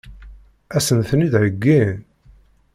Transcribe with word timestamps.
Ad 0.75 0.81
sen-ten-id-heggin? 0.85 1.91